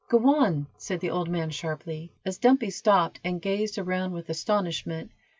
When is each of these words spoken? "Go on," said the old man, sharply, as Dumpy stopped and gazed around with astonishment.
"Go 0.09 0.37
on," 0.41 0.65
said 0.79 0.99
the 0.99 1.11
old 1.11 1.29
man, 1.29 1.51
sharply, 1.51 2.09
as 2.25 2.39
Dumpy 2.39 2.71
stopped 2.71 3.19
and 3.23 3.39
gazed 3.39 3.77
around 3.77 4.13
with 4.13 4.31
astonishment. 4.31 5.11